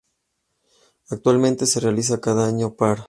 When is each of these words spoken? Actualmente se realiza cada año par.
Actualmente 1.11 1.67
se 1.67 1.79
realiza 1.79 2.19
cada 2.21 2.47
año 2.47 2.73
par. 2.73 2.97